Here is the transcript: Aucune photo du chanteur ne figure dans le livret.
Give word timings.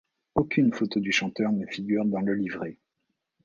Aucune 0.33 0.73
photo 0.73 0.99
du 0.99 1.11
chanteur 1.11 1.51
ne 1.51 1.67
figure 1.67 2.05
dans 2.05 2.21
le 2.21 2.33
livret. 2.33 2.79